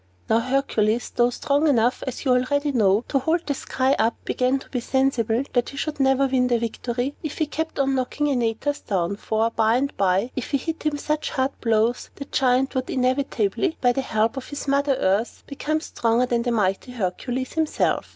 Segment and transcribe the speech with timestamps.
[0.31, 4.57] Now Hercules (though strong enough, as you already know, to hold the sky up) began
[4.57, 8.27] to be sensible that he should never win the victory, if he kept on knocking
[8.27, 12.73] Antaeus down; for, by and by, if he hit him such hard blows, the Giant
[12.73, 17.53] would inevitably, by the help of his Mother Earth, become stronger than the mighty Hercules
[17.53, 18.09] himself.